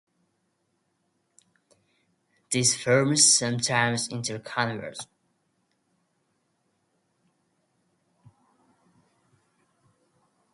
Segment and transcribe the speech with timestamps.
[2.49, 5.05] These forms sometimes interconvert.